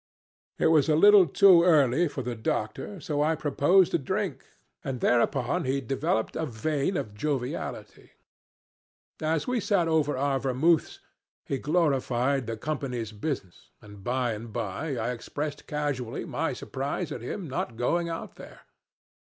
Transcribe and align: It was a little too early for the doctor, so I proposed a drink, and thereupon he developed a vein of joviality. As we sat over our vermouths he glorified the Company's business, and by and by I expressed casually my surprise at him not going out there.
It 0.57 0.65
was 0.73 0.89
a 0.89 0.95
little 0.95 1.27
too 1.27 1.61
early 1.61 2.07
for 2.07 2.23
the 2.23 2.33
doctor, 2.33 2.99
so 2.99 3.21
I 3.21 3.35
proposed 3.35 3.93
a 3.93 3.99
drink, 3.99 4.43
and 4.83 4.99
thereupon 4.99 5.63
he 5.65 5.79
developed 5.79 6.35
a 6.35 6.47
vein 6.47 6.97
of 6.97 7.13
joviality. 7.13 8.13
As 9.21 9.45
we 9.45 9.59
sat 9.59 9.87
over 9.87 10.17
our 10.17 10.39
vermouths 10.39 10.97
he 11.45 11.59
glorified 11.59 12.47
the 12.47 12.57
Company's 12.57 13.11
business, 13.11 13.69
and 13.79 14.03
by 14.03 14.33
and 14.33 14.51
by 14.51 14.95
I 14.97 15.11
expressed 15.11 15.67
casually 15.67 16.25
my 16.25 16.53
surprise 16.53 17.11
at 17.11 17.21
him 17.21 17.47
not 17.47 17.77
going 17.77 18.09
out 18.09 18.37
there. 18.37 18.61